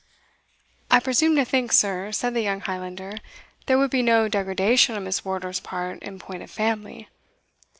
[0.89, 3.19] "I presume to think, sir," said the young Highlander,
[3.67, 7.07] "there would be no degradation on Miss Wardour's part in point of family."